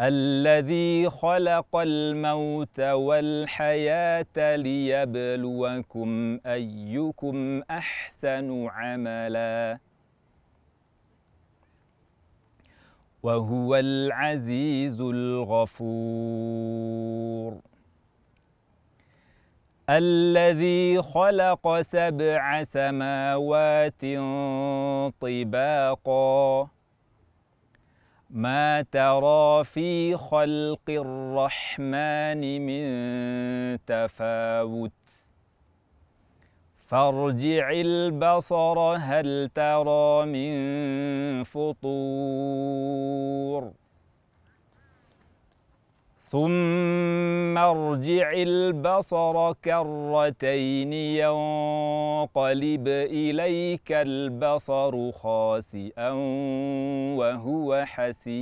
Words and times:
الذي 0.00 1.10
خلق 1.10 1.76
الموت 1.76 2.80
والحياة 2.80 4.56
ليبلوكم 4.56 6.38
أيكم 6.46 7.62
أحسن 7.70 8.66
عملا. 8.68 9.78
وهو 13.22 13.76
العزيز 13.76 15.00
الغفور. 15.00 16.74
الذي 19.90 21.02
خلق 21.02 21.80
سبع 21.80 22.64
سماوات 22.64 24.04
طباقا. 25.20 26.68
ما 28.34 28.82
ترى 28.82 29.64
في 29.64 30.16
خلق 30.16 30.80
الرحمن 30.88 32.66
من 32.66 33.78
تفاوت؟ 33.86 34.92
فارجع 36.86 37.70
البصر 37.70 38.78
هل 38.78 39.50
ترى 39.54 40.26
من 40.26 41.44
فطور؟ 41.44 41.84
ثم 47.64 47.70
أرجع 47.70 48.32
البصر 48.32 49.52
كرتين 49.52 50.92
ينقلب 50.92 52.88
إليك 52.88 53.92
البصر 53.92 55.12
خاسئا 55.12 56.10
وهو 57.18 57.84
حسير. 57.86 58.34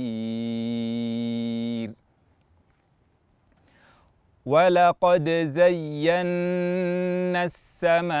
ولقد 4.45 5.29
زينا 5.29 7.43
السماء 7.43 8.13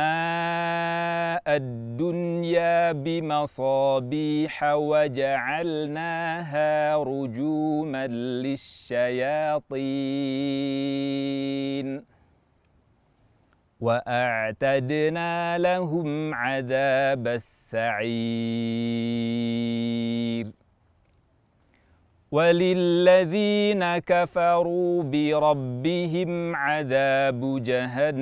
الدنيا 1.47 2.91
بمصابيح 2.91 4.63
وجعلناها 4.73 5.37
رجوما 6.97 8.07
للشياطين 8.07 9.73
واعتدنا 13.79 15.57
لهم 15.57 16.33
عذاب 16.33 17.27
السعير 17.27 17.73
وللذين 22.33 23.97
كفروا 23.97 25.03
بربهم 25.03 26.55
عذاب 26.55 27.63
جهنم 27.63 28.19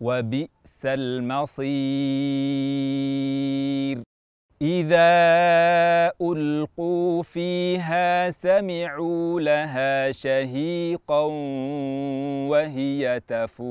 وبئس 0.00 0.80
المصير. 0.84 1.70
إذا 4.62 6.12
ألقوا 6.22 7.22
فيها 7.22 8.30
سمعوا 8.30 9.40
لها 9.40 10.12
شهيقا 10.12 11.22
وهي 12.50 13.20
تفور. 13.28 13.70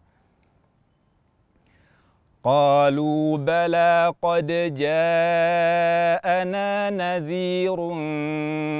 قالوا 2.43 3.37
بلى 3.37 4.13
قد 4.21 4.47
جاءنا 4.73 6.09
نذير 6.89 7.77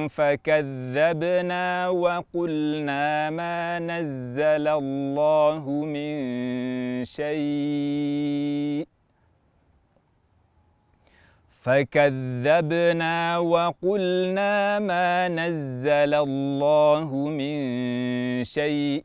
فكذبنا 0.10 1.88
وقلنا 1.90 3.30
ما 3.30 3.80
نزل 3.80 4.68
الله 4.68 5.70
من 5.70 6.16
شيء. 7.06 8.91
فكذبنا 11.62 13.38
وقلنا 13.38 14.80
ما 14.80 15.28
نزل 15.28 16.14
الله 16.14 17.14
من 17.14 17.58
شيء 18.44 19.04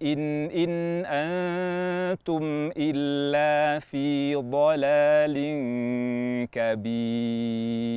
ان 0.65 1.05
أنتم 1.07 2.71
الا 2.77 3.79
في 3.79 4.35
ضلال 4.35 5.37
كبير 6.53 7.97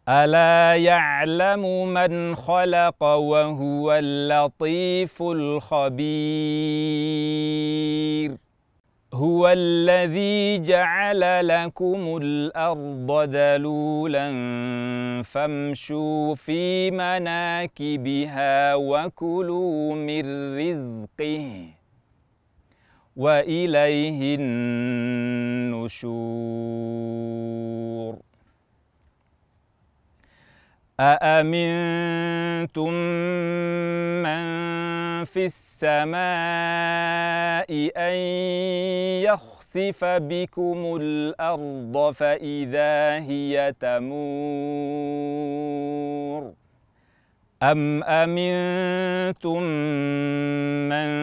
ألا 0.10 0.76
يعلم 0.76 1.94
من 1.94 2.36
خلق 2.36 3.04
وهو 3.04 3.94
اللطيف 3.94 5.22
الخبير؟ 5.22 6.84
هو 9.14 9.50
الذي 9.50 10.60
جعل 10.60 11.48
لكم 11.48 12.18
الأرض 12.22 13.30
ذلولا 13.30 14.32
فامشوا 15.24 16.36
في 16.36 16.92
مناكبها 16.92 18.76
وكلوا 18.76 19.96
من 19.96 20.58
رزقه. 20.60 21.83
وإليه 23.18 24.36
النشور. 24.40 26.24
أأمنتم 31.00 32.94
من 34.24 34.44
في 35.24 35.46
السماء 35.46 36.14
أن 37.98 38.16
يخسف 39.24 40.06
بكم 40.06 40.98
الأرض 41.02 42.14
فإذا 42.16 43.20
هي 43.20 43.74
تمور؟ 43.80 45.24
أم 47.64 48.04
أمنتم 48.04 49.64
من 50.90 51.23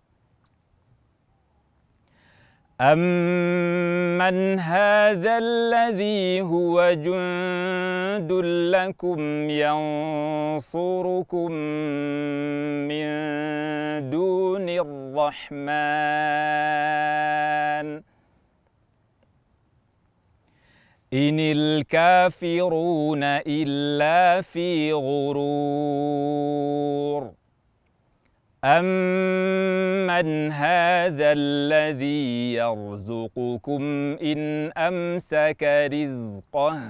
أمن 2.81 4.59
هذا 4.59 5.37
الذي 5.37 6.41
هو 6.41 6.93
جند 6.93 8.31
لكم 8.75 9.49
ينصركم 9.49 11.51
من 12.89 13.05
دون 14.09 14.69
الرحمن 14.69 15.61
إن 21.13 21.39
الكافرون 21.39 23.23
إلا 23.47 24.41
في 24.41 24.93
غرور 24.93 26.21
أمن 28.63 30.51
هذا 30.51 31.31
الذي 31.31 32.53
يرزقكم 32.53 33.81
إن 34.21 34.71
أمسك 34.77 35.89
رزقه 35.93 36.81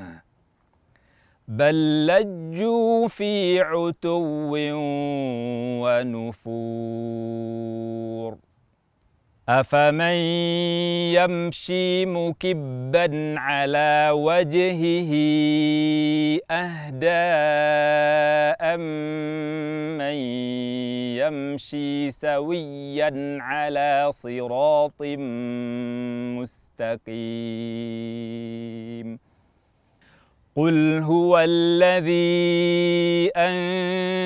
بل 1.47 2.07
لجوا 2.07 3.07
في 3.07 3.61
عتو 3.61 4.51
ونفور 6.51 8.37
أفمن 9.49 10.15
يمشي 11.17 12.05
مكبا 12.05 13.35
على 13.39 14.09
وجهه 14.13 15.11
أهدى 16.51 17.07
أمن 18.61 20.15
يمشي 21.17 22.11
سويا 22.11 23.37
على 23.41 24.11
صراط 24.13 25.01
مستقيم. 26.37 27.11
قل 30.55 30.99
هو 31.03 31.39
الذي 31.39 33.31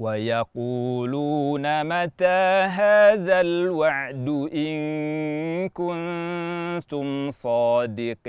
ويقولون 0.00 1.84
متى 1.84 2.64
هذا 2.66 3.40
الوعد 3.40 4.28
إن 4.54 5.68
كنتم 5.68 7.30
صادقين؟ 7.30 8.20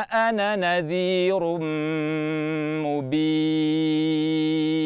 أنا 0.00 0.56
نذير 0.56 1.58
مبين. 2.84 4.85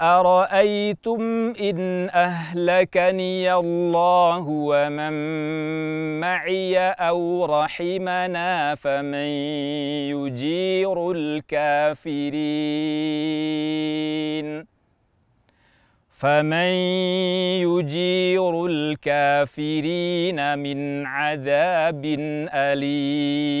أرأيتم 0.00 1.52
إن 1.60 2.08
أهلكني 2.10 3.54
الله 3.54 4.48
ومن 4.48 5.12
معي 6.20 6.78
أو 6.78 7.44
رحمنا 7.44 8.74
فمن 8.74 9.30
يجير 10.16 11.12
الكافرين؟ 11.12 12.40
فمن 16.20 16.72
يجير 17.64 18.66
الكافرين 18.66 20.58
من 20.58 21.06
عذاب 21.06 22.04
أليم؟ 22.54 23.60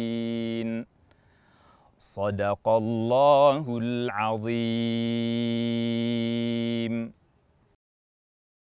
صدق 1.99 2.67
الله 2.67 3.65
العظيم. 3.81 4.51